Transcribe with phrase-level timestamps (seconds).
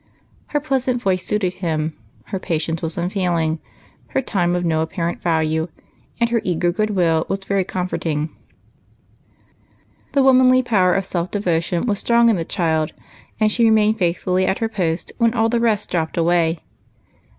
[0.47, 1.95] Her pleasant voice suited him,
[2.29, 3.59] her patience was unfail ing,
[4.07, 5.67] her time of no apparent value,
[6.19, 8.31] and her eager good will was very comforting.
[10.13, 12.93] Tlie womanly power of self devotion was strong in the child,
[13.39, 16.61] and she remained faithfully at her post when all the rest dropped away.